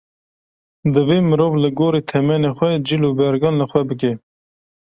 Divê 0.93 1.17
mirov 1.29 1.53
li 1.61 1.69
gorî 1.79 2.01
temenê 2.11 2.51
xwe 2.57 2.69
cil 2.87 3.01
û 3.09 3.11
bergan 3.19 3.55
li 3.61 3.65
xwe 3.71 3.81
bike. 3.89 4.13